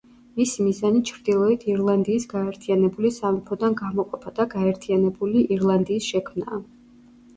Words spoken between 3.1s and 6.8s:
სამეფოდან გამოყოფა და გაერთიანებული ირლანდიის შექმნაა.